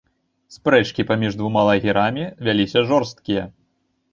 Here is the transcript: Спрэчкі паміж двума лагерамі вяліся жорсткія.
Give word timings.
Спрэчкі 0.55 1.03
паміж 1.11 1.37
двума 1.41 1.61
лагерамі 1.69 2.25
вяліся 2.49 2.79
жорсткія. 2.89 3.43